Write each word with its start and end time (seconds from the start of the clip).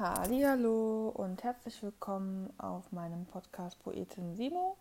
Hallo 0.00 1.08
und 1.08 1.42
herzlich 1.42 1.82
willkommen 1.82 2.54
auf 2.56 2.92
meinem 2.92 3.26
Podcast 3.26 3.82
Poetin 3.82 4.36
Simo. 4.36 4.76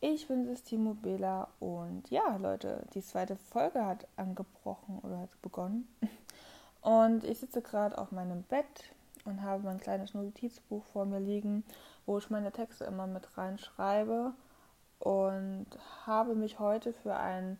Ich 0.00 0.28
bin 0.28 0.46
Sistimo 0.46 0.94
Bela 0.94 1.48
und 1.58 2.08
ja, 2.08 2.36
Leute, 2.36 2.86
die 2.94 3.02
zweite 3.02 3.34
Folge 3.34 3.84
hat 3.84 4.06
angebrochen 4.14 5.00
oder 5.02 5.22
hat 5.22 5.42
begonnen. 5.42 5.88
Und 6.82 7.24
ich 7.24 7.40
sitze 7.40 7.62
gerade 7.62 7.98
auf 7.98 8.12
meinem 8.12 8.44
Bett 8.44 8.94
und 9.24 9.42
habe 9.42 9.64
mein 9.64 9.80
kleines 9.80 10.14
Notizbuch 10.14 10.84
vor 10.92 11.04
mir 11.04 11.18
liegen, 11.18 11.64
wo 12.06 12.18
ich 12.18 12.30
meine 12.30 12.52
Texte 12.52 12.84
immer 12.84 13.08
mit 13.08 13.36
reinschreibe 13.36 14.34
und 15.00 15.66
habe 16.06 16.36
mich 16.36 16.60
heute 16.60 16.92
für 16.92 17.16
einen 17.16 17.58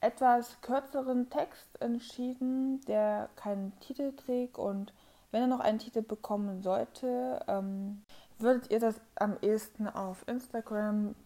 etwas 0.00 0.60
kürzeren 0.62 1.30
Text 1.30 1.80
entschieden, 1.80 2.80
der 2.88 3.28
keinen 3.36 3.78
Titel 3.78 4.10
trägt 4.16 4.58
und 4.58 4.92
wenn 5.34 5.42
er 5.42 5.48
noch 5.48 5.58
einen 5.58 5.80
Titel 5.80 6.00
bekommen 6.00 6.62
sollte, 6.62 7.44
ähm, 7.48 8.04
würdet 8.38 8.70
ihr 8.70 8.78
das 8.78 9.00
am 9.16 9.36
ehesten 9.42 9.88
auf 9.88 10.22
Instagram 10.28 11.16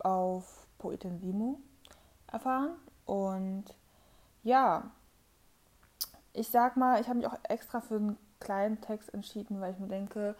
auf 0.00 0.66
Poetin 0.78 1.20
Simo 1.20 1.60
erfahren. 2.26 2.72
Und 3.06 3.66
ja, 4.42 4.90
ich 6.32 6.48
sag 6.48 6.76
mal, 6.76 7.00
ich 7.00 7.06
habe 7.06 7.18
mich 7.18 7.28
auch 7.28 7.38
extra 7.44 7.80
für 7.80 7.94
einen 7.94 8.18
kleinen 8.40 8.80
Text 8.80 9.14
entschieden, 9.14 9.60
weil 9.60 9.74
ich 9.74 9.78
mir 9.78 9.86
denke, 9.86 10.34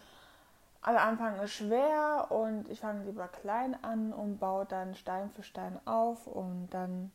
aller 0.80 1.02
Anfang 1.02 1.36
ist 1.36 1.52
schwer 1.52 2.26
und 2.30 2.68
ich 2.70 2.80
fange 2.80 3.04
lieber 3.04 3.28
klein 3.28 3.76
an 3.84 4.12
und 4.12 4.40
baue 4.40 4.66
dann 4.66 4.96
Stein 4.96 5.30
für 5.30 5.44
Stein 5.44 5.78
auf 5.84 6.26
und 6.26 6.70
dann 6.70 7.12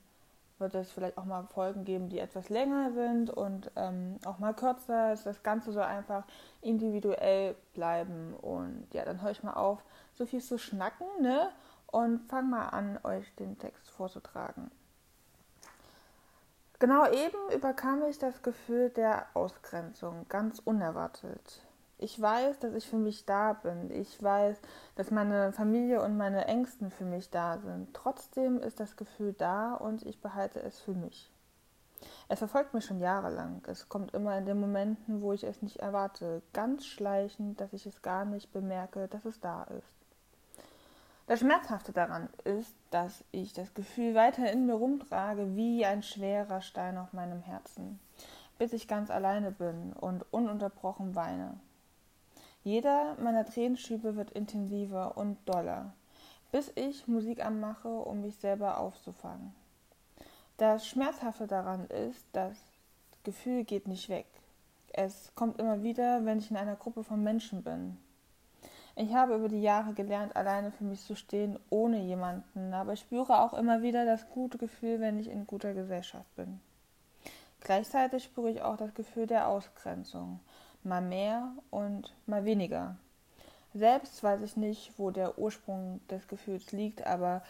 wird 0.60 0.76
es 0.76 0.92
vielleicht 0.92 1.18
auch 1.18 1.26
mal 1.26 1.44
Folgen 1.44 1.86
geben, 1.86 2.10
die 2.10 2.20
etwas 2.20 2.50
länger 2.50 2.92
sind 2.92 3.30
und 3.30 3.72
ähm, 3.76 4.18
auch 4.26 4.40
mal 4.40 4.54
kürzer. 4.54 5.16
Das 5.16 5.44
Ganze 5.44 5.72
soll 5.72 5.84
einfach 5.84 6.24
individuell 6.62 7.56
bleiben. 7.74 8.34
Und 8.34 8.88
ja, 8.94 9.06
dann 9.06 9.22
höre 9.22 9.32
ich 9.32 9.44
mal 9.44 9.54
auf, 9.54 9.84
so 10.14 10.26
viel 10.26 10.42
zu 10.42 10.58
schnacken, 10.58 11.08
ne? 11.22 11.50
Und 11.88 12.28
fang 12.30 12.50
mal 12.50 12.70
an, 12.70 13.00
euch 13.04 13.34
den 13.36 13.58
Text 13.58 13.90
vorzutragen. 13.90 14.72
Genau 16.80 17.10
eben 17.10 17.52
überkam 17.56 18.04
ich 18.08 18.20
das 18.20 18.44
Gefühl 18.44 18.90
der 18.90 19.26
Ausgrenzung, 19.34 20.26
ganz 20.30 20.60
unerwartet 20.60 21.62
ich 22.00 22.22
weiß, 22.22 22.60
dass 22.60 22.74
ich 22.74 22.88
für 22.88 22.98
mich 22.98 23.26
da 23.26 23.54
bin. 23.54 23.90
Ich 23.92 24.22
weiß, 24.22 24.58
dass 24.96 25.10
meine 25.10 25.52
Familie 25.52 26.04
und 26.04 26.16
meine 26.16 26.46
Ängsten 26.46 26.92
für 26.92 27.06
mich 27.06 27.32
da 27.32 27.58
sind. 27.58 27.94
Trotzdem 27.94 28.60
ist 28.62 28.80
das 28.80 28.98
Gefühl 28.98 29.34
da 29.34 29.74
und 29.74 30.06
ich 30.06 30.22
behalte 30.22 30.62
es 30.62 30.80
für 30.80 30.94
mich. 30.94 31.32
Es 32.30 32.40
verfolgt 32.40 32.76
mich 32.76 32.86
schon 32.86 33.00
jahrelang. 33.00 33.64
Es 33.66 33.90
kommt 33.90 34.14
immer 34.14 34.38
in 34.38 34.46
den 34.46 34.60
Momenten, 34.60 35.22
wo 35.22 35.34
ich 35.34 35.44
es 35.44 35.64
nicht 35.64 35.78
erwarte, 35.78 36.44
ganz 36.54 36.86
schleichend, 36.86 37.60
dass 37.60 37.74
ich 37.74 37.88
es 37.88 38.04
gar 38.04 38.26
nicht 38.26 38.54
bemerke, 38.54 39.08
dass 39.08 39.26
es 39.26 39.40
da 39.40 39.64
ist. 39.64 39.98
Das 41.26 41.40
Schmerzhafte 41.40 41.92
daran 41.92 42.30
ist, 42.44 42.74
dass 42.92 43.24
ich 43.32 43.54
das 43.54 43.74
Gefühl 43.74 44.14
weiter 44.14 44.50
in 44.52 44.68
mir 44.68 44.76
rumtrage 44.76 45.56
wie 45.56 45.84
ein 45.84 46.04
schwerer 46.04 46.62
Stein 46.62 46.98
auf 46.98 47.12
meinem 47.12 47.42
Herzen, 47.42 48.00
bis 48.60 48.72
ich 48.72 48.88
ganz 48.88 49.10
alleine 49.10 49.52
bin 49.52 49.94
und 49.94 50.32
ununterbrochen 50.32 51.16
weine. 51.16 51.60
Jeder 52.64 53.16
meiner 53.20 53.46
Tränenschübe 53.46 54.16
wird 54.16 54.32
intensiver 54.32 55.18
und 55.18 55.38
doller, 55.46 55.94
bis 56.52 56.72
ich 56.76 57.08
Musik 57.08 57.46
anmache, 57.46 57.90
um 57.90 58.22
mich 58.22 58.36
selber 58.36 58.80
aufzufangen. 58.80 59.54
Das 60.58 60.88
Schmerzhafte 60.88 61.48
daran 61.48 61.86
ist, 61.88 62.26
das 62.34 62.58
Gefühl 63.24 63.64
geht 63.64 63.88
nicht 63.88 64.10
weg. 64.10 64.26
Es 64.94 65.32
kommt 65.36 65.60
immer 65.60 65.84
wieder, 65.84 66.26
wenn 66.26 66.40
ich 66.40 66.50
in 66.50 66.58
einer 66.58 66.76
Gruppe 66.76 67.04
von 67.04 67.24
Menschen 67.24 67.64
bin. 67.64 67.98
Ich 68.96 69.14
habe 69.14 69.36
über 69.36 69.48
die 69.48 69.62
Jahre 69.62 69.94
gelernt, 69.94 70.36
alleine 70.36 70.72
für 70.72 70.84
mich 70.84 71.04
zu 71.04 71.16
stehen, 71.16 71.60
ohne 71.70 72.00
jemanden, 72.00 72.74
aber 72.74 72.94
ich 72.94 73.02
spüre 73.02 73.42
auch 73.42 73.54
immer 73.54 73.84
wieder 73.84 74.06
das 74.06 74.28
gute 74.32 74.58
Gefühl, 74.58 75.00
wenn 75.00 75.20
ich 75.20 75.28
in 75.28 75.46
guter 75.46 75.76
Gesellschaft 75.76 76.36
bin. 76.36 76.60
Gleichzeitig 77.60 78.24
spüre 78.24 78.50
ich 78.50 78.64
auch 78.64 78.78
das 78.78 78.96
Gefühl 78.96 79.28
der 79.28 79.48
Ausgrenzung, 79.48 80.40
mal 80.84 81.02
mehr 81.02 81.52
und 81.70 82.14
mal 82.26 82.46
weniger. 82.46 82.98
Selbst 83.74 84.24
weiß 84.24 84.42
ich 84.42 84.58
nicht, 84.58 84.98
wo 84.98 85.12
der 85.12 85.38
Ursprung 85.38 86.02
des 86.10 86.28
Gefühls 86.28 86.72
liegt, 86.72 87.06
aber 87.06 87.44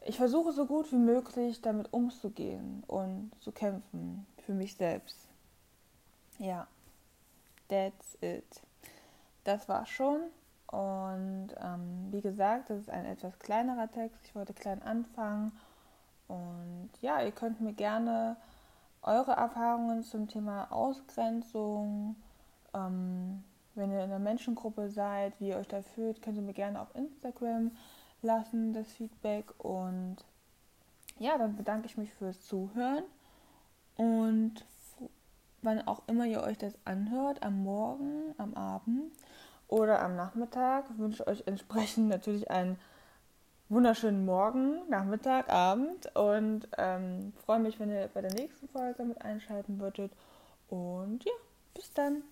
ich 0.00 0.16
versuche 0.16 0.52
so 0.52 0.66
gut 0.66 0.90
wie 0.92 0.96
möglich 0.96 1.60
damit 1.60 1.92
umzugehen 1.92 2.82
und 2.86 3.30
zu 3.40 3.52
kämpfen 3.52 4.26
für 4.44 4.52
mich 4.54 4.74
selbst. 4.74 5.28
Ja, 6.38 6.66
that's 7.68 8.16
it. 8.20 8.62
Das 9.44 9.68
war 9.68 9.86
schon. 9.86 10.20
Und 10.66 11.48
ähm, 11.62 12.08
wie 12.10 12.20
gesagt, 12.20 12.70
das 12.70 12.80
ist 12.80 12.90
ein 12.90 13.06
etwas 13.06 13.38
kleinerer 13.38 13.90
Text. 13.90 14.18
Ich 14.24 14.34
wollte 14.34 14.52
klein 14.52 14.82
anfangen. 14.82 15.52
Und 16.28 16.90
ja, 17.00 17.22
ihr 17.22 17.32
könnt 17.32 17.60
mir 17.60 17.72
gerne 17.72 18.36
eure 19.02 19.32
Erfahrungen 19.32 20.02
zum 20.02 20.28
Thema 20.28 20.70
Ausgrenzung, 20.70 22.16
ähm, 22.78 23.42
wenn 23.74 23.90
ihr 23.90 23.98
in 23.98 24.10
einer 24.10 24.18
Menschengruppe 24.18 24.88
seid, 24.90 25.38
wie 25.40 25.48
ihr 25.48 25.56
euch 25.56 25.68
da 25.68 25.82
fühlt, 25.82 26.22
könnt 26.22 26.36
ihr 26.36 26.42
mir 26.42 26.54
gerne 26.54 26.80
auf 26.80 26.94
Instagram 26.94 27.72
lassen, 28.22 28.72
das 28.72 28.90
Feedback. 28.92 29.46
Und 29.58 30.16
ja, 31.18 31.38
dann 31.38 31.56
bedanke 31.56 31.86
ich 31.86 31.96
mich 31.96 32.12
fürs 32.14 32.40
Zuhören. 32.42 33.04
Und 33.96 34.64
wann 35.62 35.86
auch 35.86 36.02
immer 36.06 36.26
ihr 36.26 36.42
euch 36.42 36.58
das 36.58 36.74
anhört, 36.84 37.42
am 37.42 37.62
Morgen, 37.62 38.34
am 38.38 38.54
Abend 38.54 39.12
oder 39.68 40.02
am 40.02 40.16
Nachmittag, 40.16 40.84
wünsche 40.98 41.22
ich 41.22 41.28
euch 41.28 41.42
entsprechend 41.46 42.08
natürlich 42.10 42.50
einen 42.50 42.78
wunderschönen 43.68 44.24
Morgen, 44.24 44.88
Nachmittag, 44.88 45.50
Abend 45.50 46.14
und 46.16 46.68
ähm, 46.78 47.32
freue 47.44 47.58
mich, 47.58 47.78
wenn 47.78 47.90
ihr 47.90 48.08
bei 48.14 48.22
der 48.22 48.32
nächsten 48.32 48.68
Folge 48.68 49.04
mit 49.04 49.20
einschalten 49.22 49.78
würdet. 49.78 50.12
Und 50.70 51.24
ja, 51.24 51.32
bis 51.74 51.92
dann. 51.92 52.22